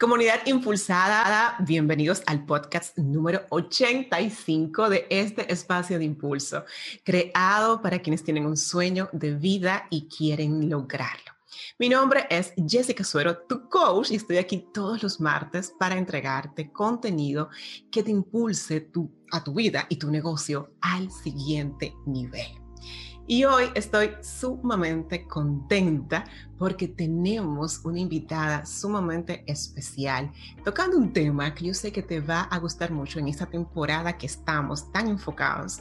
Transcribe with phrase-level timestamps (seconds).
[0.00, 6.64] Comunidad Impulsada, bienvenidos al podcast número 85 de este espacio de impulso,
[7.04, 11.32] creado para quienes tienen un sueño de vida y quieren lograrlo.
[11.78, 16.72] Mi nombre es Jessica Suero, tu coach, y estoy aquí todos los martes para entregarte
[16.72, 17.48] contenido
[17.92, 18.90] que te impulse
[19.30, 22.64] a tu vida y tu negocio al siguiente nivel.
[23.26, 26.24] Y hoy estoy sumamente contenta
[26.58, 30.30] porque tenemos una invitada sumamente especial
[30.62, 34.18] tocando un tema que yo sé que te va a gustar mucho en esta temporada
[34.18, 35.80] que estamos tan enfocados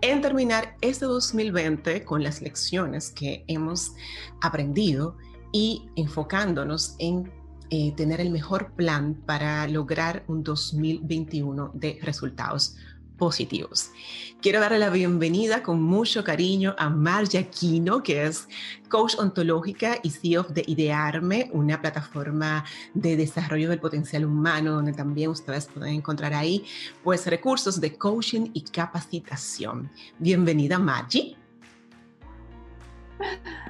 [0.00, 3.94] en terminar este 2020 con las lecciones que hemos
[4.40, 5.16] aprendido
[5.50, 7.32] y enfocándonos en
[7.70, 12.76] eh, tener el mejor plan para lograr un 2021 de resultados
[13.16, 13.90] positivos.
[14.40, 18.48] Quiero darle la bienvenida con mucho cariño a Marja Aquino, que es
[18.88, 22.64] coach ontológica y CEO de Idearme, una plataforma
[22.94, 26.64] de desarrollo del potencial humano, donde también ustedes pueden encontrar ahí
[27.02, 29.90] pues recursos de coaching y capacitación.
[30.18, 31.36] Bienvenida, Margie.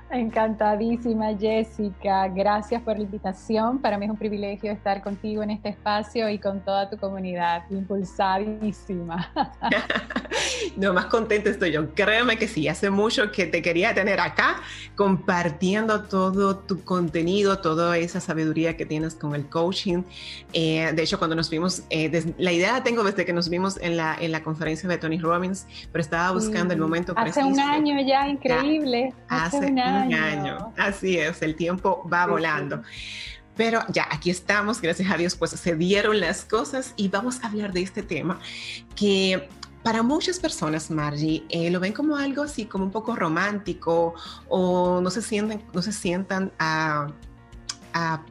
[0.09, 2.29] Encantadísima, Jessica.
[2.29, 3.81] Gracias por la invitación.
[3.81, 7.65] Para mí es un privilegio estar contigo en este espacio y con toda tu comunidad.
[7.71, 9.33] Impulsadísima.
[10.77, 11.93] no, más contenta estoy yo.
[11.93, 14.61] Créeme que sí, hace mucho que te quería tener acá
[14.95, 20.05] compartiendo todo tu contenido, toda esa sabiduría que tienes con el coaching.
[20.53, 23.79] Eh, de hecho, cuando nos vimos, eh, la idea la tengo desde que nos vimos
[23.83, 27.41] en la, en la conferencia de Tony Robbins, pero estaba buscando el momento preciso.
[27.41, 29.13] Hace un año ya, increíble.
[29.45, 30.73] Hace un año año.
[30.77, 32.83] Así es, el tiempo va volando.
[33.57, 37.49] Pero ya, aquí estamos, gracias a Dios, pues se dieron las cosas y vamos a
[37.49, 38.39] hablar de este tema
[38.95, 39.49] que
[39.83, 44.15] para muchas personas, Margie, eh, lo ven como algo así, como un poco romántico
[44.49, 47.07] o no se sienten, no se sientan a,
[47.95, 48.23] a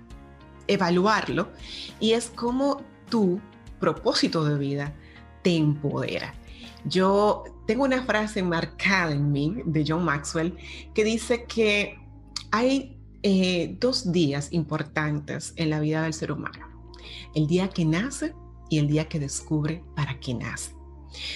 [0.67, 1.47] evaluarlo
[1.99, 3.39] y es como tu
[3.79, 4.93] propósito de vida
[5.41, 6.33] te empodera.
[6.83, 10.57] Yo tengo una frase marcada en mí de John Maxwell
[10.93, 11.99] que dice que
[12.51, 16.67] hay eh, dos días importantes en la vida del ser humano.
[17.33, 18.33] El día que nace
[18.69, 20.75] y el día que descubre para qué nace.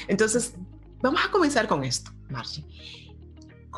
[0.07, 0.53] Entonces,
[1.01, 2.63] vamos a comenzar con esto, Margie.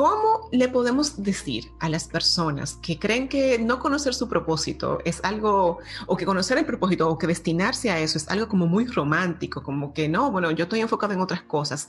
[0.01, 5.23] ¿Cómo le podemos decir a las personas que creen que no conocer su propósito es
[5.23, 8.87] algo, o que conocer el propósito, o que destinarse a eso es algo como muy
[8.87, 11.87] romántico, como que no, bueno, yo estoy enfocado en otras cosas?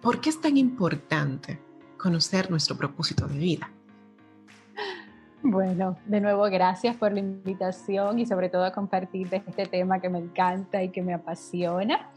[0.00, 1.60] ¿Por qué es tan importante
[1.98, 3.70] conocer nuestro propósito de vida?
[5.42, 10.00] Bueno, de nuevo, gracias por la invitación y sobre todo a compartir de este tema
[10.00, 12.08] que me encanta y que me apasiona.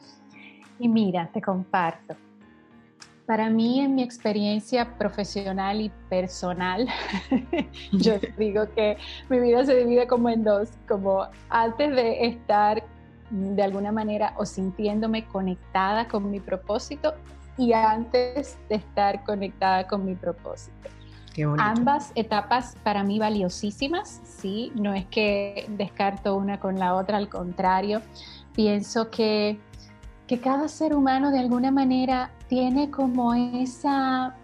[0.79, 2.15] Y mira, te comparto.
[3.25, 6.87] Para mí, en mi experiencia profesional y personal,
[7.91, 8.97] yo digo que
[9.29, 12.83] mi vida se divide como en dos, como antes de estar
[13.31, 17.15] de alguna manera o sintiéndome conectada con mi propósito
[17.57, 20.89] y antes de estar conectada con mi propósito.
[21.57, 27.27] Ambas etapas para mí valiosísimas, sí, no es que descarto una con la otra, al
[27.27, 28.01] contrario,
[28.53, 29.59] pienso que,
[30.27, 34.35] que cada ser humano de alguna manera tiene como esa,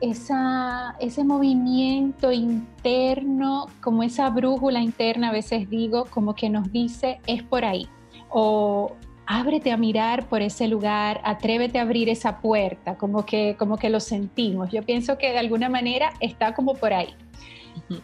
[0.00, 7.20] esa, ese movimiento interno, como esa brújula interna, a veces digo, como que nos dice,
[7.26, 7.88] es por ahí.
[8.30, 8.92] O
[9.26, 13.90] ábrete a mirar por ese lugar, atrévete a abrir esa puerta, como que, como que
[13.90, 14.70] lo sentimos.
[14.70, 17.14] Yo pienso que de alguna manera está como por ahí.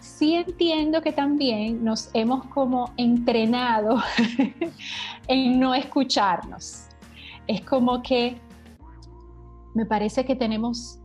[0.00, 4.02] Sí entiendo que también nos hemos como entrenado
[5.28, 6.88] en no escucharnos.
[7.46, 8.38] Es como que
[9.74, 11.00] me parece que tenemos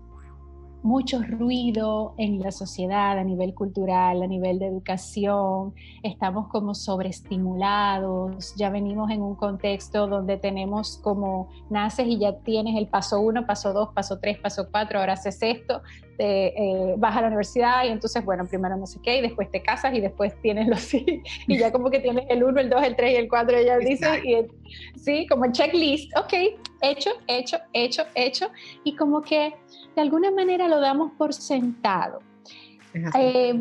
[0.82, 5.74] mucho ruido en la sociedad a nivel cultural, a nivel de educación,
[6.04, 12.78] estamos como sobreestimulados, ya venimos en un contexto donde tenemos como naces y ya tienes
[12.78, 15.82] el paso uno, paso dos, paso tres, paso cuatro, ahora haces esto,
[16.20, 19.50] te, eh, vas a la universidad y entonces, bueno, primero no sé qué, y después
[19.50, 20.94] te casas y después tienes los
[21.48, 23.78] y ya como que tienes el uno, el dos, el tres y el cuatro, ya
[23.78, 24.36] dices, y
[25.00, 26.34] sí, como checklist, ok,
[26.82, 28.50] hecho, hecho, hecho, hecho,
[28.84, 29.56] y como que
[29.96, 32.20] de alguna manera lo damos por sentado.
[33.16, 33.58] Eh,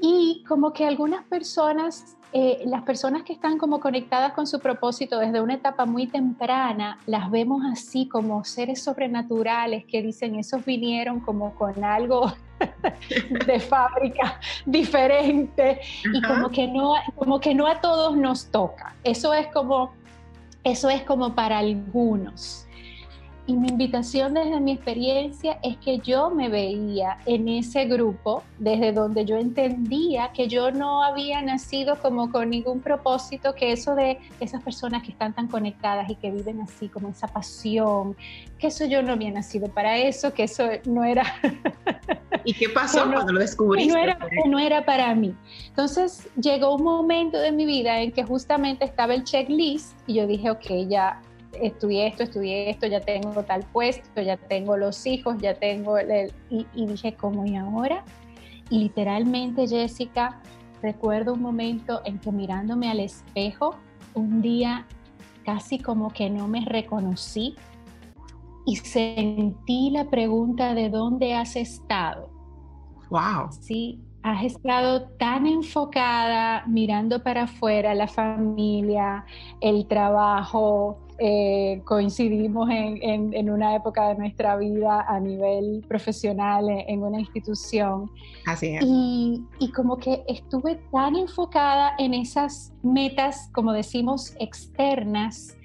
[0.00, 5.18] Y como que algunas personas, eh, las personas que están como conectadas con su propósito
[5.18, 11.20] desde una etapa muy temprana, las vemos así como seres sobrenaturales que dicen, esos vinieron
[11.20, 12.32] como con algo
[13.46, 15.80] de fábrica diferente
[16.12, 18.94] y como que no como que no a todos nos toca.
[19.04, 19.92] Eso es como
[20.64, 22.65] eso es como para algunos.
[23.48, 28.92] Y mi invitación desde mi experiencia es que yo me veía en ese grupo desde
[28.92, 34.18] donde yo entendía que yo no había nacido como con ningún propósito, que eso de
[34.40, 38.16] esas personas que están tan conectadas y que viven así, como esa pasión,
[38.58, 41.24] que eso yo no había nacido para eso, que eso no era...
[42.44, 43.92] ¿Y qué pasó cuando lo descubriste?
[43.92, 45.34] No era, no era para mí.
[45.68, 50.26] Entonces llegó un momento de mi vida en que justamente estaba el checklist y yo
[50.26, 51.20] dije, ok, ya
[51.62, 56.32] estudié esto, estudié esto, ya tengo tal puesto, ya tengo los hijos, ya tengo el,
[56.50, 58.04] y, y, dije, ¿cómo y ahora?
[58.70, 60.40] Y literalmente, Jessica,
[60.82, 63.76] recuerdo un momento en que mirándome al espejo,
[64.14, 64.86] un día
[65.44, 67.54] casi como que no me reconocí
[68.66, 72.28] y sentí la pregunta de dónde has estado.
[73.10, 73.52] Wow.
[73.60, 79.24] Sí, has estado tan enfocada mirando para afuera, la familia,
[79.60, 87.20] el trabajo, eh, coincidimos en, una época de nuestra vida a nivel profesional en, una
[87.20, 88.10] institución.
[88.46, 88.82] Así es.
[88.84, 95.56] Y, y, como que estuve tan enfocada en esas metas, como decimos, externas,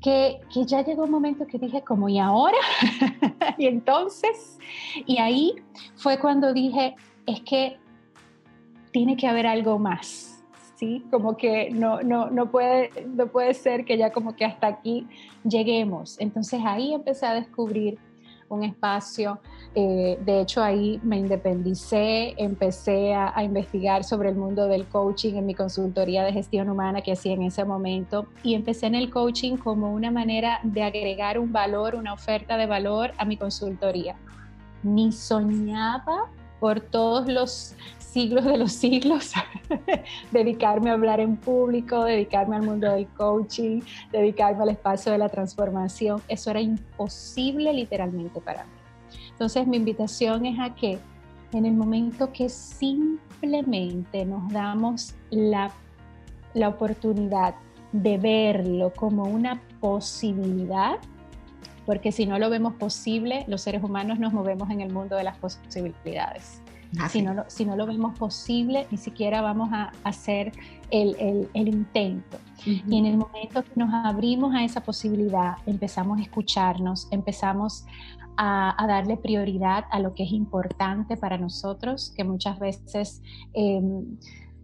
[0.00, 2.58] que, que ya llegó un momento que dije, como, ¿y ahora?
[3.58, 4.58] y entonces,
[5.06, 5.54] y ahí
[5.96, 6.96] fue cuando dije,
[7.26, 7.78] es que
[8.90, 10.31] tiene que haber algo más
[11.10, 15.06] como que no, no, no, puede, no puede ser que ya como que hasta aquí
[15.44, 16.18] lleguemos.
[16.20, 17.98] Entonces ahí empecé a descubrir
[18.48, 19.40] un espacio.
[19.74, 25.34] Eh, de hecho, ahí me independicé, empecé a, a, investigar sobre el mundo del coaching
[25.34, 29.08] en mi consultoría de gestión humana que hacía en ese momento y empecé en el
[29.08, 34.16] coaching como una manera de agregar un valor, una oferta de valor a mi consultoría.
[34.82, 36.30] Ni soñaba
[36.60, 37.74] por todos los
[38.12, 39.32] siglos de los siglos,
[40.32, 43.80] dedicarme a hablar en público, dedicarme al mundo del coaching,
[44.10, 46.20] dedicarme al espacio de la transformación.
[46.28, 48.70] Eso era imposible literalmente para mí.
[49.30, 50.98] Entonces mi invitación es a que
[51.52, 55.70] en el momento que simplemente nos damos la,
[56.54, 57.54] la oportunidad
[57.92, 60.98] de verlo como una posibilidad,
[61.84, 65.24] porque si no lo vemos posible, los seres humanos nos movemos en el mundo de
[65.24, 66.62] las posibilidades.
[67.08, 70.52] Si no, si no, lo vemos posible, ni siquiera vamos a hacer
[70.90, 72.38] el, el, intento.
[72.66, 77.86] Y en el momento que nos abrimos a esa posibilidad, empezamos a escucharnos, empezamos
[78.36, 83.22] a, a, darle prioridad a lo que es importante para nosotros, que muchas veces
[83.54, 84.18] em,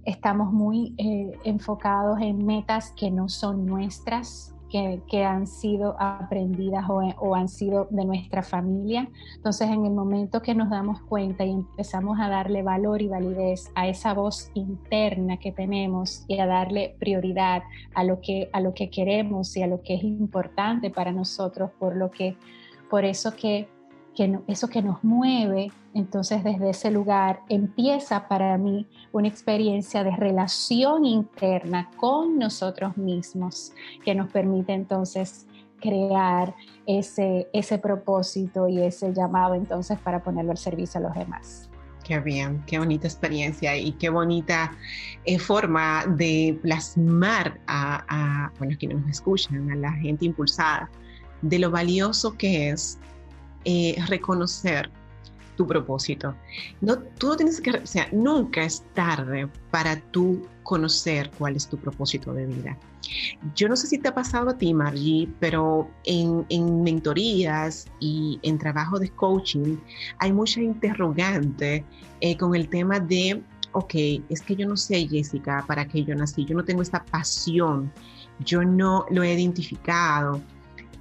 [0.05, 7.35] estamos muy eh, enfocados en metas que no son nuestras, que, han sido aprendidas o,
[7.35, 9.09] han sido de nuestra familia.
[9.37, 13.71] Entonces, en el momento que nos damos cuenta y empezamos a darle valor y validez
[13.75, 17.63] a esa voz interna que tenemos y a darle prioridad
[17.95, 21.71] a lo que, a lo que queremos y a lo que es importante para nosotros,
[21.79, 22.37] por lo que,
[22.91, 23.69] por eso que
[24.47, 31.05] eso que nos mueve, entonces desde ese lugar empieza para mí una experiencia de relación
[31.05, 33.73] interna con nosotros mismos
[34.05, 35.47] que nos permite entonces
[35.81, 36.55] crear
[36.87, 41.71] ese, ese propósito y ese llamado entonces para ponerlo al servicio a los demás.
[42.03, 44.73] Qué bien, qué bonita experiencia y qué bonita
[45.25, 50.91] eh, forma de plasmar a, a bueno, quienes nos escuchan, a la gente impulsada,
[51.43, 52.99] de lo valioso que es
[53.71, 54.91] eh, reconocer
[55.57, 56.35] tu propósito.
[56.81, 61.69] No, tú no tienes que, o sea, nunca es tarde para tú conocer cuál es
[61.69, 62.79] tu propósito de vida.
[63.55, 68.39] Yo no sé si te ha pasado a ti, Margie, pero en, en mentorías y
[68.43, 69.77] en trabajo de coaching
[70.19, 71.85] hay mucha interrogante
[72.23, 73.95] eh, con el tema de, ok,
[74.31, 77.93] es que yo no sé, Jessica, para qué yo nací, yo no tengo esta pasión,
[78.39, 80.41] yo no lo he identificado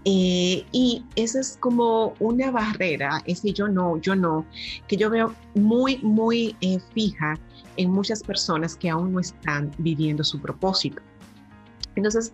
[0.10, 4.46] eh, y esa es como una barrera, ese yo no, yo no,
[4.88, 7.38] que yo veo muy, muy eh, fija
[7.76, 11.02] en muchas personas que aún no están viviendo su propósito.
[11.98, 12.32] Entonces,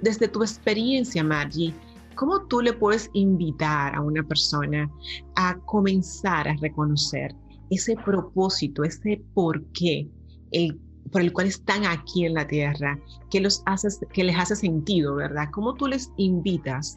[0.00, 1.74] desde tu experiencia, Margie,
[2.14, 4.90] ¿cómo tú le puedes invitar a una persona
[5.34, 7.34] a comenzar a reconocer
[7.68, 10.08] ese propósito, ese por qué,
[10.50, 10.80] el
[11.12, 12.98] por el cual están aquí en la tierra,
[13.30, 15.48] que, los haces, que les hace sentido, ¿verdad?
[15.52, 16.96] ¿Cómo tú les invitas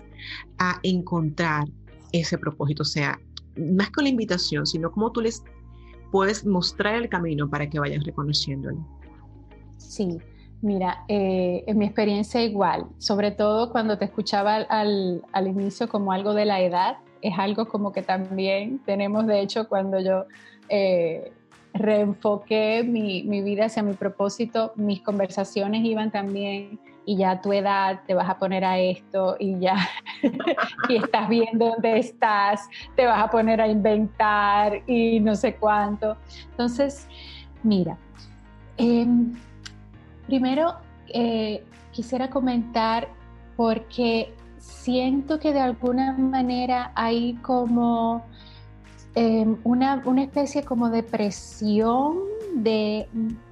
[0.57, 1.65] a encontrar
[2.11, 2.83] ese propósito?
[2.83, 3.19] O sea,
[3.55, 5.43] más con la invitación, sino cómo tú les
[6.11, 8.85] puedes mostrar el camino para que vayan reconociéndolo.
[9.77, 10.19] Sí,
[10.61, 16.11] Mira, eh, en mi experiencia igual, sobre todo cuando te escuchaba al, al, inicio como
[16.11, 20.25] algo de la edad, es algo como que también tenemos, de hecho, cuando yo
[20.67, 21.31] eh,
[21.73, 27.53] reenfoqué mi, mi, vida hacia mi propósito, mis conversaciones iban también y ya a tu
[27.53, 29.75] edad te vas a poner a esto y ya
[30.89, 36.17] y estás viendo dónde estás, te vas a poner a inventar y no sé cuánto.
[36.51, 37.07] Entonces,
[37.63, 37.97] mira,
[38.77, 39.05] eh,
[40.29, 40.75] Primero,
[41.07, 43.07] eh, quisiera comentar
[43.57, 48.23] porque siento que de alguna manera hay como
[49.19, 52.19] em, una, una, especie como de presión
[52.55, 53.07] de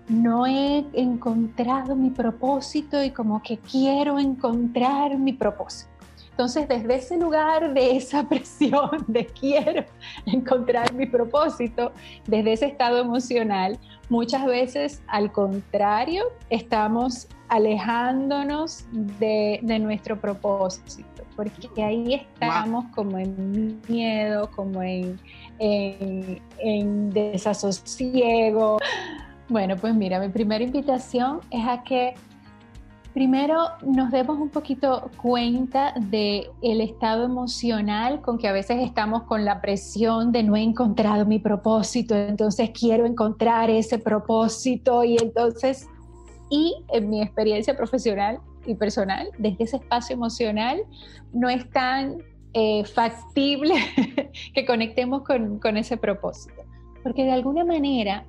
[0.07, 5.91] no he encontrado mi propósito y como que quiero encontrar mi propósito.
[6.37, 9.83] Entonces, desde ese lugar de esa presión de quiero
[10.27, 11.91] encontrar mi propósito,
[12.27, 22.15] desde ese estado emocional, muchas veces al contrario, estamos alejándonos de, nuestro propósito, porque ahí
[22.15, 25.17] estamos como en miedo, como en,
[25.59, 28.79] en, en desasosiego.
[29.47, 32.15] Bueno, pues mira, mi primera invitación es a que
[33.17, 39.23] Primero, nos demos un poquito cuenta de el estado emocional con que a veces estamos
[39.23, 45.17] con la presión de no he encontrado mi propósito, entonces quiero encontrar ese propósito y
[45.17, 45.87] entonces,
[46.51, 48.39] y en mi experiencia profesional
[48.75, 50.79] personal, desde ese espacio emocional,
[51.33, 52.17] no es tan
[52.53, 53.75] eh, factible
[54.53, 56.63] que conectemos con, con ese propósito,
[57.03, 58.25] porque de alguna manera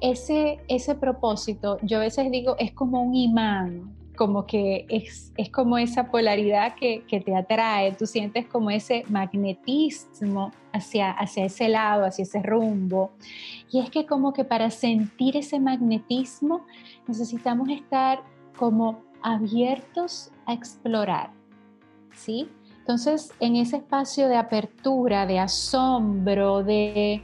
[0.00, 5.50] ese, ese propósito, yo a veces digo, es como un imán como que es, es
[5.50, 11.68] como esa polaridad que, que, te atrae, tú sientes como ese magnetismo hacia, hacia ese
[11.68, 13.12] lado, hacia ese rumbo.
[13.70, 16.66] Y es que como que para sentir ese magnetismo
[17.08, 18.22] necesitamos estar
[18.56, 21.30] como abiertos a explorar,
[22.14, 22.48] ¿sí?
[22.78, 27.22] Entonces, en ese espacio de apertura, de asombro, de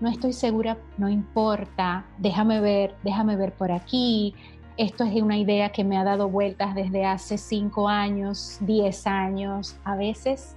[0.00, 4.34] no estoy segura, no importa, déjame ver, déjame ver por aquí,
[4.76, 9.76] esto es una idea que me ha dado vueltas desde hace cinco años, diez años.
[9.84, 10.56] A veces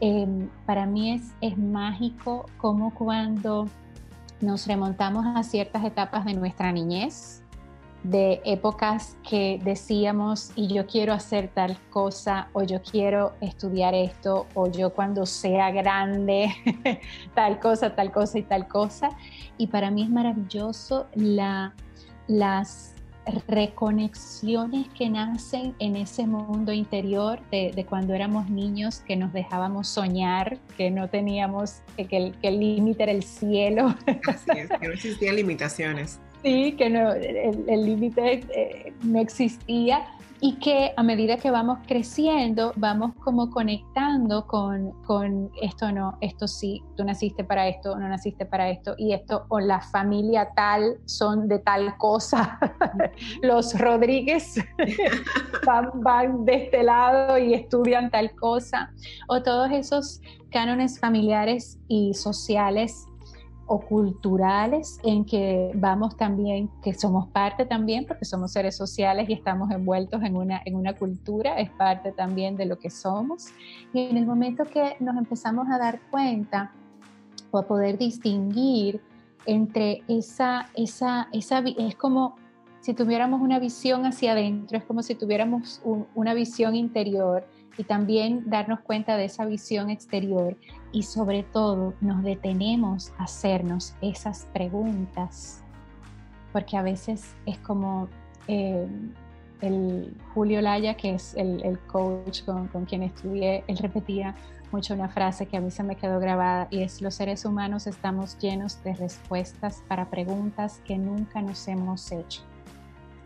[0.00, 3.68] em, para mí es, es mágico como cuando
[4.40, 7.42] nos remontamos a ciertas etapas de nuestra niñez,
[8.02, 14.46] de épocas que decíamos y yo quiero hacer tal cosa o yo quiero estudiar esto
[14.54, 16.48] o yo cuando sea grande
[17.34, 19.10] tal cosa, tal cosa y tal cosa.
[19.56, 21.74] Y para mí es maravilloso la,
[22.28, 22.94] las
[23.46, 30.58] reconexiones que nacen en ese mundo interior de, cuando éramos niños, que nos dejábamos soñar,
[30.76, 33.94] que no teníamos, que, el límite era el cielo.
[34.26, 36.20] Así es, que no existían limitaciones.
[36.42, 40.06] Sí, que no, el límite eh, no existía
[40.40, 46.46] y que a medida que vamos creciendo, vamos como conectando con, con, esto no, esto
[46.46, 50.98] sí, tú naciste para esto, no naciste para esto, y esto, o la familia tal
[51.06, 52.58] son de tal cosa.
[53.42, 54.64] Los Rodríguez
[55.66, 58.92] van, van de este lado y estudian tal cosa,
[59.26, 63.07] o todos esos cánones familiares y sociales
[63.68, 69.34] o culturales en que vamos también, que somos parte también, porque somos seres sociales y
[69.34, 73.48] estamos envueltos en una, en una cultura, es parte también de lo que somos.
[73.92, 76.72] Y en el momento que nos empezamos a dar cuenta
[77.50, 79.00] o a poder distinguir
[79.44, 82.36] entre esa, esa, esa, es como
[82.80, 85.82] si tuviéramos una visión hacia adentro, es como si tuviéramos
[86.14, 87.46] una visión interior
[87.78, 90.56] y también darnos cuenta de esa visión exterior
[90.92, 95.62] y sobre todo nos detenemos a hacernos esas preguntas,
[96.52, 98.08] porque a veces es como
[98.48, 98.86] eh,
[99.60, 104.34] el Julio Laya, que es el, coach con, quien estudié, él repetía
[104.72, 107.86] mucho una frase que a mí se me quedó grabada y es los seres humanos
[107.86, 112.42] estamos llenos de respuestas para preguntas que nunca nos hemos hecho.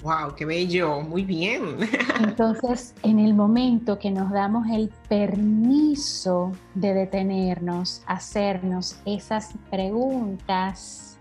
[0.03, 0.35] ¡Wow!
[0.37, 1.01] ¡Qué bello!
[1.01, 1.77] Muy bien.
[2.21, 11.19] Entonces, en el momento que nos damos el permiso de detenernos, hacernos esas preguntas,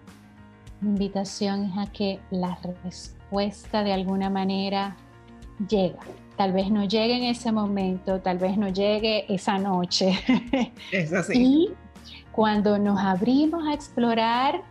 [0.82, 4.98] mi invitación es a que la respuesta de alguna manera
[5.70, 6.00] llega.
[6.36, 10.20] Tal vez no llegue en ese momento, tal vez no llegue esa noche.
[10.92, 11.34] Es así.
[11.38, 11.70] Y
[12.32, 14.64] cuando nos abrimos a explorar,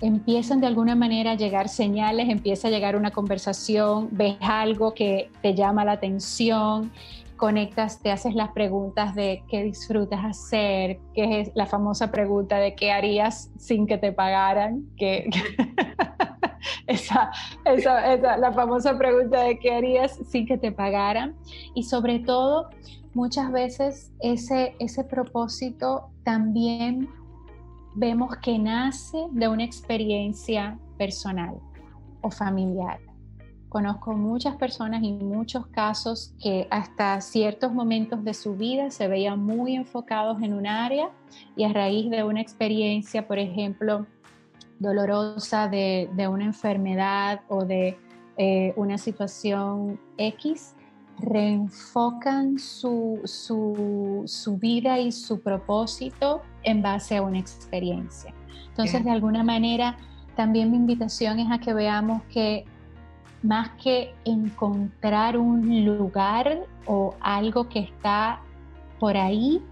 [0.00, 5.30] empiezan de alguna manera a llegar señales, empieza a llegar una conversación, ves algo que
[5.42, 6.92] te llama la atención
[7.38, 12.74] conectas, te haces las preguntas de qué disfrutas hacer, que es la famosa pregunta de
[12.74, 15.30] qué harías sin que te pagaran, que,
[16.86, 17.30] esa,
[17.64, 21.34] esa, la famosa pregunta de qué harías sin que te pagaran.
[21.74, 22.68] Y sobre todo,
[23.14, 27.08] muchas veces ese, ese propósito también
[27.98, 31.56] vemos que nace de una experiencia personal
[32.20, 33.00] o familiar.
[33.68, 39.44] Conozco muchas personas y muchos casos que hasta ciertos momentos de su vida se veían
[39.44, 41.10] muy enfocados en un área
[41.56, 44.06] y a raíz de una experiencia, por ejemplo,
[44.78, 47.98] dolorosa de, una enfermedad o de
[48.36, 50.76] eh, una situación X,
[51.20, 58.32] reenfocan su, su, vida y su propósito en base a una experiencia.
[58.68, 59.96] Entonces, de alguna manera,
[60.36, 62.64] también mi invitación es a que veamos que
[63.42, 68.40] más que encontrar un lugar o algo que está
[68.98, 69.62] por ahí,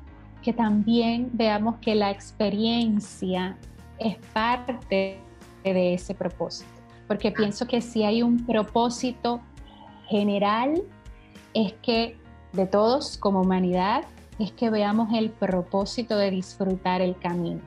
[0.42, 3.56] que también veamos que la experiencia
[3.98, 5.20] es parte
[5.64, 6.70] de ese propósito.
[7.08, 9.40] Porque pienso que si hay un propósito
[10.08, 10.82] general,
[11.54, 12.16] es que
[12.52, 14.04] de todos como humanidad,
[14.38, 17.60] es que veamos el propósito de disfrutar el camino.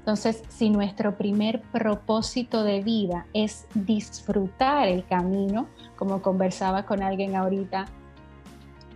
[0.00, 7.36] Entonces, si nuestro primer propósito de vida es disfrutar el camino, como conversaba con alguien
[7.36, 7.84] ahorita,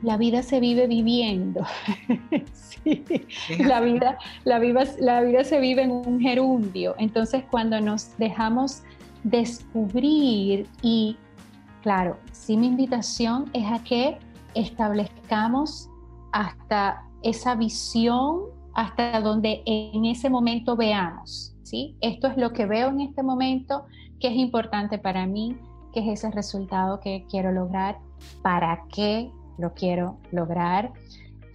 [0.02, 1.64] la vida se vive viviendo.
[2.52, 3.04] sí,
[3.58, 6.96] la vida, la, vida, la vida se vive en un gerundio.
[6.98, 8.82] Entonces, cuando nos dejamos
[9.22, 11.16] descubrir y,
[11.82, 14.18] claro, sí mi invitación es a que
[14.54, 15.88] establezcamos
[16.36, 18.42] hasta esa visión
[18.74, 21.96] hasta donde en ese momento veamos, ¿sí?
[22.02, 23.86] Esto es lo que veo en este momento,
[24.20, 25.56] que es importante para mí,
[25.94, 27.98] que es ese resultado que quiero lograr,
[28.42, 30.92] para qué lo quiero lograr,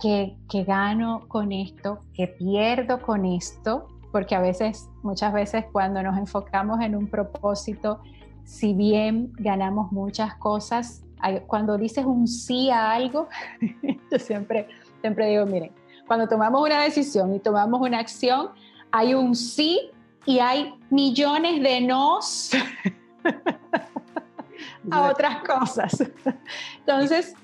[0.02, 0.36] qué,
[0.66, 6.82] gano con esto, qué pierdo con esto, porque a veces, muchas veces cuando nos enfocamos
[6.82, 8.00] en un propósito,
[8.46, 11.04] si bien ganamos muchas cosas,
[11.48, 13.28] cuando dices un sí a algo,
[14.12, 14.68] yo siempre,
[15.02, 15.72] siempre digo, miren,
[16.08, 18.50] cuando tomamos una decisión y tomamos una acción,
[18.92, 19.92] hay un sí
[20.26, 22.52] y hay millones de nos
[24.92, 26.04] a otras cosas.
[26.80, 27.36] Entonces,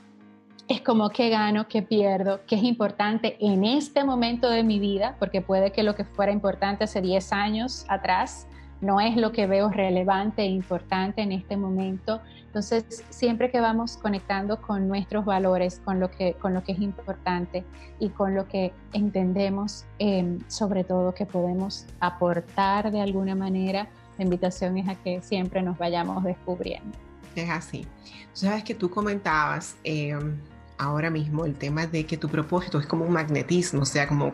[0.68, 5.16] es como que gano, que pierdo, que es importante en este momento de mi vida,
[5.18, 8.48] porque puede que lo que fuera importante hace 10 años atrás
[8.82, 12.22] no es lo que veo relevante e importante en este momento.
[12.58, 16.80] Entonces, siempre que vamos conectando con nuestros valores, con lo que, con lo que es
[16.80, 17.64] importante
[18.00, 24.24] y con lo que entendemos, em, sobre todo que podemos aportar de alguna manera, la
[24.24, 26.98] invitación es a que siempre nos vayamos descubriendo.
[27.36, 27.86] Es así.
[28.34, 30.36] Sabes que tú comentabas em,
[30.80, 34.34] ahora mismo el tema de que tu propósito es como un magnetismo, o sea, como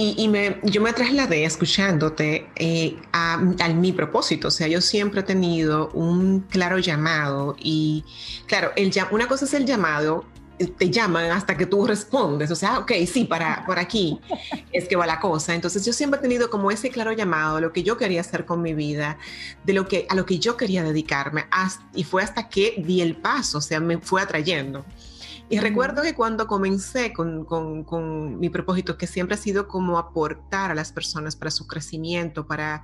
[0.00, 4.46] y, me, yo me trasladé escuchándote eh, a, mi propósito.
[4.46, 8.04] O sea, yo siempre he tenido un claro llamado y,
[8.46, 10.24] claro, el, una cosa es el llamado,
[10.78, 12.48] te llaman hasta que tú respondes.
[12.52, 14.20] O sea, ok, sí, para, por aquí
[14.72, 15.52] es que va la cosa.
[15.54, 18.62] Entonces yo siempre he tenido como ese claro llamado, lo que yo quería hacer con
[18.62, 19.18] mi vida,
[19.64, 21.46] de lo que, a lo que yo quería dedicarme.
[21.92, 24.84] y fue hasta que di el paso, o sea, me fue atrayendo.
[25.50, 30.70] Y recuerdo que cuando comencé con, con, mi propósito, que siempre ha sido como aportar
[30.70, 32.82] a las personas para su crecimiento, para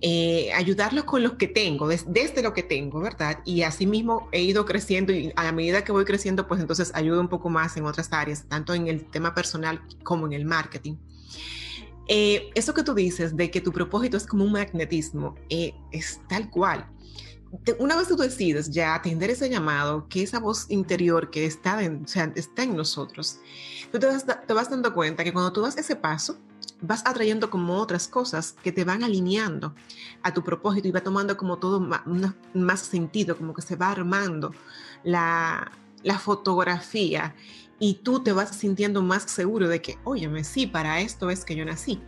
[0.00, 3.38] eh, ayudarlos con lo que tengo, desde lo que tengo, ¿verdad?
[3.44, 6.90] Y así mismo he ido creciendo y a la medida que voy creciendo, pues entonces
[6.94, 10.44] ayudo un poco más en otras áreas, tanto en el tema personal como en el
[10.44, 10.96] marketing.
[12.08, 16.20] Eh, eso que tú dices de que tu propósito es como un magnetismo, eh, es
[16.28, 16.88] tal cual
[17.78, 22.04] una vez tú decides ya atender ese llamado, que esa voz interior que está, en,
[22.34, 23.38] está en nosotros,
[23.90, 26.38] tú te vas, te vas dando cuenta que cuando tú das ese paso,
[26.80, 29.74] vas atrayendo como otras cosas que te van alineando
[30.22, 31.80] a tu propósito y va tomando como todo
[32.54, 34.52] más, sentido, como que se va armando
[35.04, 37.34] la, la, fotografía
[37.78, 41.54] y tú te vas sintiendo más seguro de que, óyeme, sí, para esto es que
[41.54, 42.00] yo nací.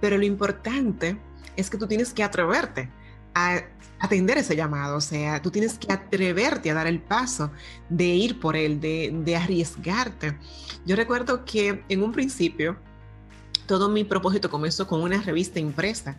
[0.00, 1.18] Pero lo importante
[1.56, 2.90] es que tú tienes que atreverte
[3.34, 3.62] a
[4.02, 7.52] atender ese llamado, o sea, tú tienes que atreverte a dar el paso
[7.88, 10.36] de ir por él, de, arriesgarte.
[10.84, 12.76] Yo recuerdo que en un principio,
[13.66, 16.18] todo mi propósito comenzó con una revista impresa.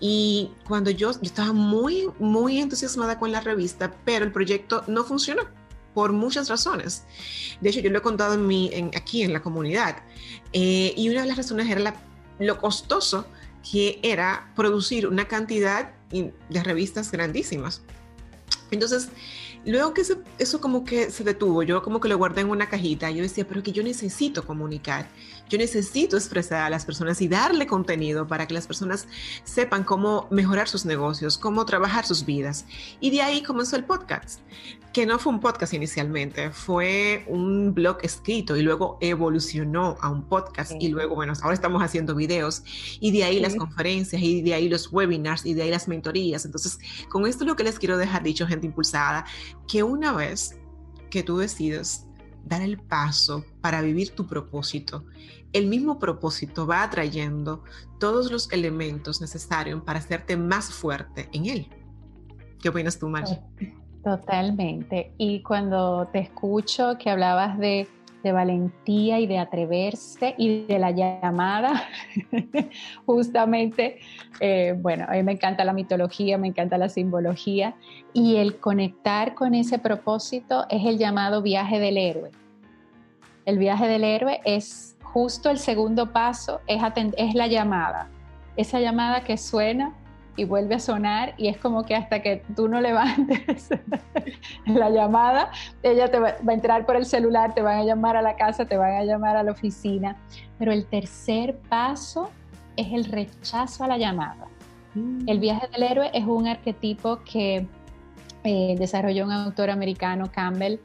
[0.00, 5.44] Y cuando yo, estaba muy, muy entusiasmada con la revista, pero el proyecto no funcionó
[5.94, 7.04] por muchas razones.
[7.60, 9.98] De hecho, yo lo he contado en mi, aquí en la comunidad.
[10.52, 11.94] Eh, y una de las razones era
[12.40, 13.26] lo costoso
[13.70, 17.82] que era producir una cantidad de revistas grandísimas.
[18.70, 19.08] Entonces,
[19.70, 20.02] luego que
[20.38, 23.46] eso como que se detuvo, yo como que lo guardé en una cajita, yo decía,
[23.46, 25.08] pero que yo necesito comunicar,
[25.48, 29.06] yo necesito expresar a las personas y darle contenido para que las personas
[29.44, 32.64] sepan cómo mejorar sus negocios, cómo trabajar sus vidas.
[33.00, 34.40] Y de ahí comenzó el podcast,
[34.92, 40.24] que no fue un podcast inicialmente, fue un blog escrito y luego evolucionó a un
[40.24, 42.62] podcast y luego, bueno, ahora estamos haciendo videos
[43.00, 46.44] y de ahí las conferencias y de ahí los webinars y de ahí las mentorías.
[46.44, 49.24] Entonces, con esto lo que les quiero dejar dicho, gente impulsada,
[49.68, 50.58] que una vez
[51.10, 52.06] que tú decides
[52.44, 55.04] dar el paso para vivir tu propósito,
[55.52, 57.62] el mismo propósito va atrayendo
[57.98, 61.68] todos los elementos necesarios para hacerte más fuerte en él.
[62.60, 63.42] ¿Qué opinas tú, Marcia?
[64.02, 65.12] Totalmente.
[65.18, 67.88] Y cuando te escucho que hablabas de,
[68.30, 71.88] valentía y de atreverse y de la llamada,
[73.06, 73.98] justamente,
[74.38, 77.74] eh, bueno, a mí me encanta la mitología, me encanta la simbología
[78.12, 82.30] y el conectar con ese propósito es el llamado viaje del héroe.
[83.44, 88.08] El viaje del héroe es justo el segundo paso, es la llamada.
[88.56, 89.94] Esa llamada que suena
[90.36, 93.68] y vuelve a sonar y es como que hasta que tú no levantes
[94.66, 95.50] la llamada,
[95.82, 98.64] ella te va, a entrar por el celular, te van a llamar a la casa,
[98.64, 100.16] te van a llamar a la oficina.
[100.58, 102.30] Pero el tercer paso
[102.76, 104.46] es el rechazo a la llamada.
[104.94, 105.28] Mm.
[105.28, 107.66] El viaje del héroe es un arquetipo que
[108.44, 110.78] eh, desarrolló un autor americano, Campbell,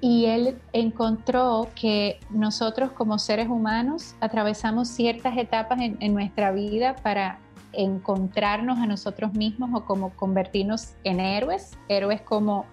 [0.00, 7.38] y él encontró que nosotros como seres humanos atravesamos ciertas etapas en nuestra vida para
[7.72, 12.66] encontrarnos a nosotros mismos o como convertirnos en héroes, héroes como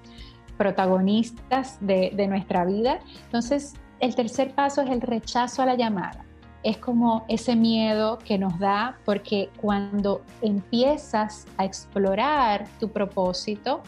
[0.58, 3.00] protagonistas de, nuestra vida.
[3.26, 6.26] Entonces, el tercer paso es el rechazo a la llamada.
[6.64, 13.82] Es como ese miedo que nos da porque cuando empiezas a explorar tu propósito,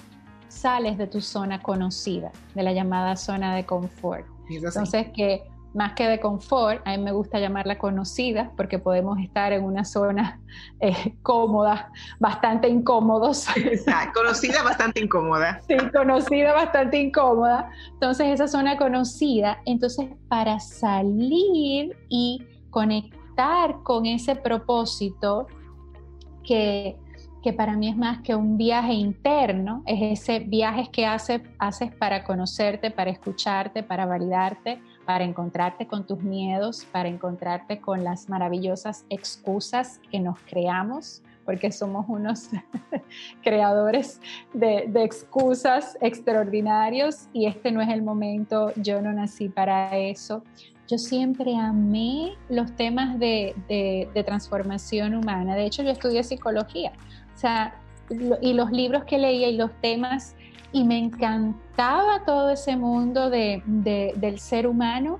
[0.47, 4.25] sales de tu zona conocida, de la llamada zona de confort.
[4.49, 9.53] Entonces, que más que de confort, a mí me gusta llamarla conocida porque podemos estar
[9.53, 10.39] en una zona
[10.79, 13.47] eh, cómoda, bastante incómodos.
[14.13, 15.61] conocida, bastante incómoda.
[15.67, 17.69] Sí, conocida, bastante incómoda.
[17.93, 25.47] Entonces, esa zona conocida, entonces para salir y conectar con ese propósito
[26.43, 26.97] que,
[27.41, 31.41] que para mí es más que un viaje interno, es ese viaje que haces
[31.97, 38.29] para conocerte, para escucharte, para validarte para encontrarte con tus miedos, para encontrarte con las
[38.29, 42.49] maravillosas excusas que nos creamos, porque somos unos
[43.43, 44.21] creadores
[44.53, 50.43] de, excusas extraordinarios y este no es el momento, yo no nací para eso.
[50.87, 56.91] Yo siempre amé los temas de, de transformación humana, de hecho yo estudié psicología,
[57.33, 57.75] o sea,
[58.41, 60.35] y los libros que leía y los temas
[60.71, 65.19] y me encantaba todo ese mundo de, del ser humano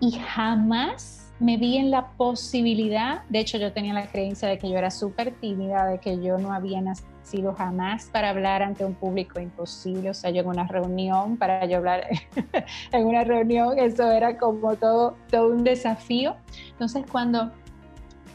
[0.00, 4.70] y jamás me vi en la posibilidad, de hecho yo tenía la creencia de que
[4.70, 8.94] yo era súper tímida, de que yo no había nacido jamás para hablar ante un
[8.94, 12.06] público imposible, o sea, yo en una reunión, para yo hablar
[12.92, 16.36] en una reunión, eso era como todo, todo un desafío.
[16.70, 17.52] Entonces cuando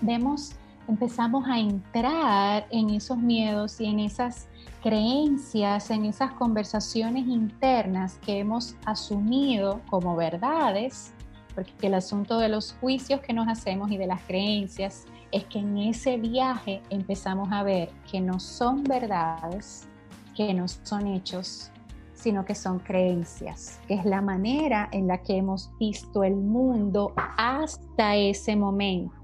[0.02, 0.54] vemos,
[0.88, 4.48] empezamos a entrar en esos miedos y en esas
[4.82, 11.14] creencias, en esas conversaciones internas que hemos asumido como verdades,
[11.54, 15.60] porque el asunto de los juicios que nos hacemos y de las creencias es que
[15.60, 19.88] en ese viaje empezamos a ver que no son verdades,
[20.36, 21.72] que no son hechos,
[22.14, 27.14] sino que son creencias, que es la manera en la que hemos visto el mundo
[27.38, 29.21] hasta ese momento.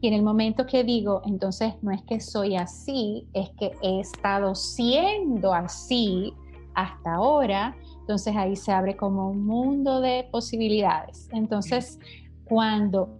[0.00, 4.00] Y en el momento que digo, entonces no es que soy así, es que he
[4.00, 6.32] estado siendo así
[6.74, 11.28] hasta ahora, entonces ahí se abre como un mundo de posibilidades.
[11.32, 11.98] Entonces,
[12.44, 13.18] cuando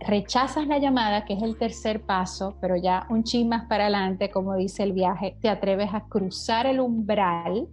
[0.00, 4.30] rechazas la llamada, que es el tercer paso, pero ya un chin más para adelante,
[4.30, 7.68] como dice el viaje, te atreves a cruzar el umbral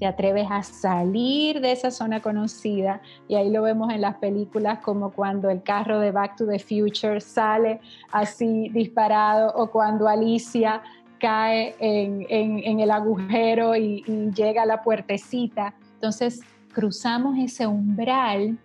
[0.00, 4.78] te atreves a salir de esa zona conocida y ahí lo vemos en las películas
[4.78, 10.82] como cuando el carro de Back to the Future sale así disparado o cuando Alicia
[11.18, 15.74] cae en, el agujero y, y llega a la puertecita.
[15.96, 16.40] Entonces
[16.72, 18.56] cruzamos ese umbral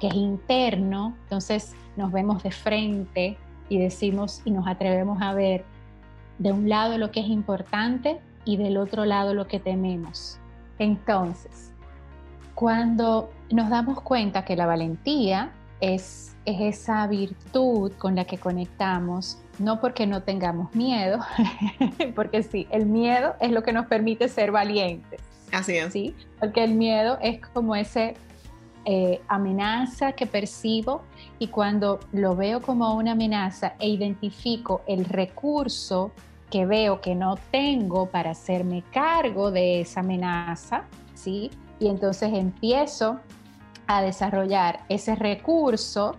[0.00, 3.36] que es interno, entonces nos vemos de frente
[3.68, 5.66] y decimos y nos atrevemos a ver
[6.38, 10.40] de un lado lo que es importante y del otro lado lo que tememos.
[10.78, 11.72] Entonces,
[12.54, 19.38] cuando nos damos cuenta que la valentía es, es esa virtud con la que conectamos,
[19.58, 21.20] no porque no tengamos miedo,
[22.14, 25.20] porque sí, el miedo es lo que nos permite ser valientes.
[25.52, 25.92] Así es.
[25.92, 26.14] ¿sí?
[26.40, 28.14] Porque el miedo es como ese
[28.84, 31.02] eh, amenaza que percibo
[31.38, 36.12] y cuando lo veo como una amenaza e identifico el recurso
[36.50, 41.50] que veo que no tengo para hacerme cargo de esa amenaza, ¿sí?
[41.78, 43.20] Y entonces empiezo
[43.86, 46.16] a desarrollar ese recurso,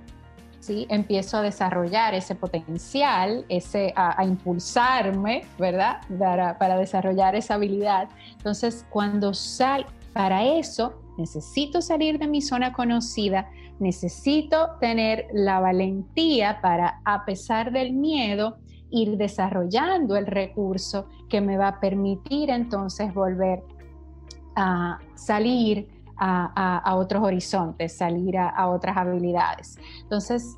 [0.60, 0.86] ¿sí?
[0.90, 6.02] empiezo a desarrollar ese potencial, ese, a, impulsarme, ¿verdad?
[6.20, 8.10] Para, para, desarrollar esa habilidad.
[8.34, 16.60] Entonces, cuando sal, para eso necesito salir de mi zona conocida, necesito tener la valentía
[16.62, 18.58] para, a pesar del miedo,
[18.90, 23.64] ir desarrollando el recurso que me va a permitir entonces volver
[24.56, 25.88] a salir
[26.20, 29.78] a, otros horizontes, salir a, otras habilidades.
[30.02, 30.58] Entonces,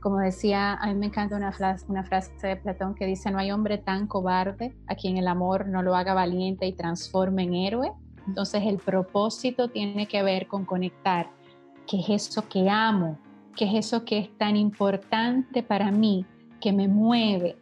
[0.00, 3.38] como decía, a mí me encanta una frase, una frase de Platón que dice, no
[3.38, 7.54] hay hombre tan cobarde a quien el amor no lo haga valiente y transforme en
[7.54, 7.92] héroe.
[8.26, 11.30] Entonces el propósito tiene que ver con conectar
[11.86, 13.18] qué es eso que amo,
[13.56, 16.26] qué es eso que es tan importante para mí,
[16.60, 17.56] que me mueve,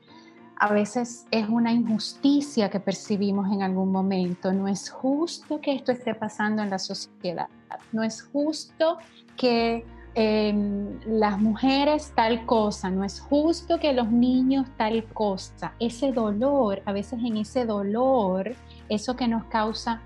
[0.58, 4.52] a veces es una injusticia que percibimos en algún momento.
[4.52, 7.48] No es justo que esto esté pasando en la sociedad.
[7.92, 8.98] No es justo
[9.36, 12.90] que em, las mujeres tal cosa.
[12.90, 15.74] No es justo que los niños tal cosa.
[15.78, 18.54] Ese dolor, a veces en ese dolor,
[18.88, 20.00] eso que nos causa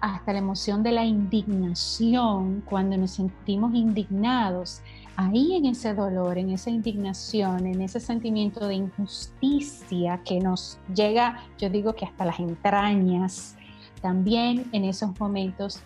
[0.00, 4.80] hasta la emoción de la indignación, cuando nos sentimos indignados,
[5.20, 11.44] ahí en ese dolor, en esa indignación, en ese sentimiento de injusticia que nos llega,
[11.58, 13.56] yo digo que hasta las entrañas,
[14.00, 15.80] también en esos momentos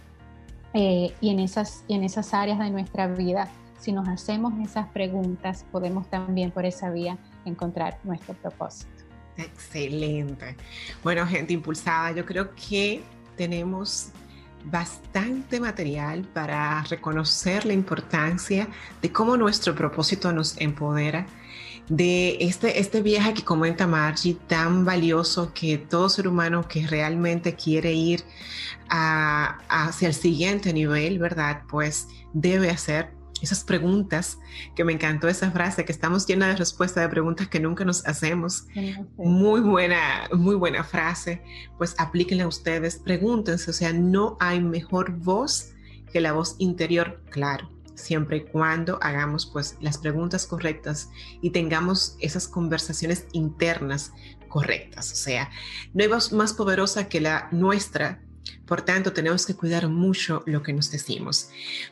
[0.73, 5.64] eh, y, en esas, en esas áreas de nuestra vida, si nos hacemos esas preguntas,
[5.73, 8.88] podemos también por esa vía encontrar nuestro propósito.
[9.37, 10.57] Excelente.
[11.03, 13.03] Bueno, gente impulsada, yo creo que
[13.37, 14.11] tenemos
[14.64, 18.68] bastante material para reconocer la importancia
[19.03, 21.27] de cómo nuestro propósito nos empodera,
[21.88, 27.55] de este, este viaje que comenta Margie, tan valioso que todo ser humano que realmente
[27.55, 28.22] quiere ir
[28.88, 31.62] hacia el siguiente nivel, ¿verdad?
[31.68, 33.11] Pues debe hacer
[33.44, 34.38] esas preguntas,
[34.74, 38.07] que me encantó esa frase, que estamos llenas de respuestas de preguntas que nunca nos
[38.07, 38.66] hacemos.
[39.16, 41.42] Muy buena, muy buena frase.
[41.78, 45.72] Pues aplíquenla ustedes, pregúntense, o sea, no hay mejor voz
[46.12, 52.16] que la voz interior, claro siempre y cuando hagamos pues las preguntas correctas y tengamos
[52.18, 54.12] esas conversaciones internas
[54.48, 55.12] correctas.
[55.12, 55.50] O sea,
[55.92, 58.24] no hay voz más poderosa que la nuestra
[58.66, 61.48] por tanto, tenemos que cuidar mucho lo que nos decimos.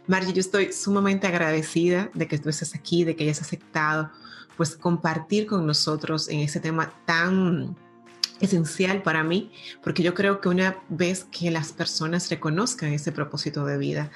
[0.07, 4.11] Margie, yo estoy sumamente agradecida de que tú estés aquí, de que hayas aceptado
[4.57, 7.77] pues compartir con nosotros en ese tema tan
[8.41, 13.65] esencial para mí, porque yo creo que una vez que las personas reconozcan ese propósito
[13.65, 14.11] de vida,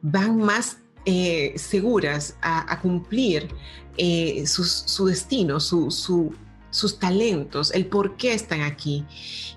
[0.00, 3.48] van más eh, seguras a, cumplir
[3.96, 6.34] eh, su, destino, su, su
[6.70, 9.04] sus talentos, el por qué están aquí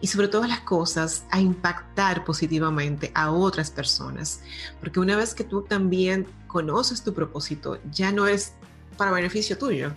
[0.02, 4.42] y sobre todas las cosas a impactar positivamente a otras personas.
[4.80, 8.54] Porque una vez que tú también conoces tu propósito, ya no es
[8.98, 9.92] para beneficio tuyo.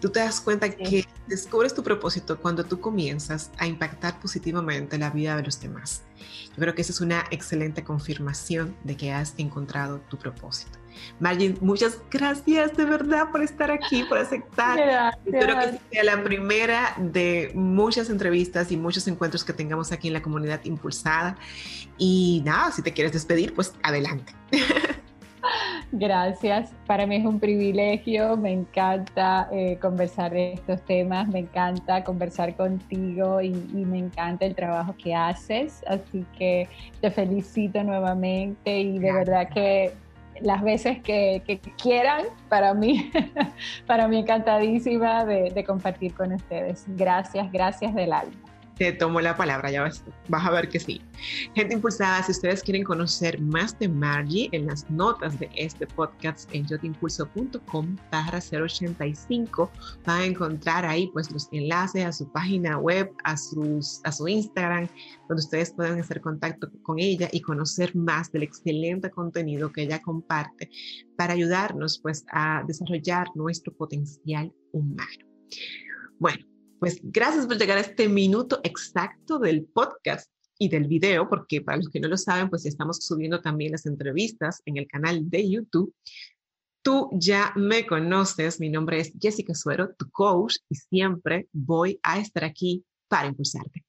[0.00, 5.10] Tú te das cuenta que descubres tu propósito cuando tú comienzas a impactar positivamente la
[5.10, 6.02] vida de los demás.
[6.48, 10.78] Yo creo que esa es una excelente confirmación de que has encontrado tu propósito.
[11.18, 14.78] Margin, muchas gracias de verdad por estar aquí, por aceptar.
[15.24, 20.14] Espero que sea la primera de muchas entrevistas y muchos encuentros que tengamos aquí en
[20.14, 21.36] la comunidad impulsada.
[21.98, 24.34] Y nada, si te quieres despedir, pues adelante.
[25.92, 32.04] Gracias, para mí es un privilegio, me encanta eh, conversar de estos temas, me encanta
[32.04, 36.68] conversar contigo y, y, me encanta el trabajo que haces, así que
[37.00, 39.92] te felicito nuevamente y de verdad que
[40.42, 41.42] las veces que,
[41.82, 43.10] quieran, para mí,
[43.86, 46.84] para mí encantadísima de, de compartir con ustedes.
[46.96, 48.49] Gracias, gracias del alma
[48.80, 51.02] te tomo la palabra, ya vas, vas, a ver que sí.
[51.54, 56.48] Gente impulsada, si ustedes quieren conocer más de Margie, en las notas de este podcast
[56.54, 59.70] en yotimpulso.com barra 085
[60.06, 64.26] van a encontrar ahí pues los enlaces a su página web, a, sus, a su
[64.26, 64.88] Instagram,
[65.28, 70.00] donde ustedes pueden hacer contacto con ella y conocer más del excelente contenido que ella
[70.00, 70.70] comparte
[71.18, 75.26] para ayudarnos pues a desarrollar nuestro potencial humano.
[76.18, 76.49] Bueno,
[76.80, 81.76] pues gracias por llegar a este minuto exacto del podcast y del video, porque para
[81.76, 85.48] los que no lo saben, pues estamos subiendo también las entrevistas en el canal de
[85.48, 85.94] YouTube.
[86.82, 92.18] Tú ya me conoces, mi nombre es Jessica Suero, tu coach, y siempre voy a
[92.18, 93.84] estar aquí para impulsarte.